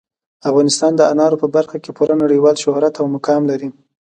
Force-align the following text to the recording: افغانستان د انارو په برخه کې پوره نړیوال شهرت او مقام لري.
افغانستان 0.49 0.91
د 0.95 1.01
انارو 1.11 1.41
په 1.43 1.47
برخه 1.55 1.77
کې 1.83 1.91
پوره 1.97 2.15
نړیوال 2.23 2.55
شهرت 2.63 2.93
او 3.01 3.05
مقام 3.15 3.41
لري. 3.51 3.69